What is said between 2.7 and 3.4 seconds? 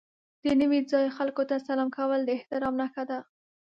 نښه ده.